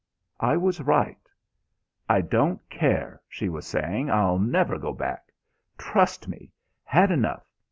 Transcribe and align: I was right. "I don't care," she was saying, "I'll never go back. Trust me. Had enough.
I 0.39 0.57
was 0.57 0.81
right. 0.81 1.21
"I 2.09 2.21
don't 2.21 2.59
care," 2.71 3.21
she 3.29 3.49
was 3.49 3.67
saying, 3.67 4.09
"I'll 4.09 4.39
never 4.39 4.79
go 4.79 4.93
back. 4.93 5.31
Trust 5.77 6.27
me. 6.27 6.51
Had 6.85 7.11
enough. 7.11 7.45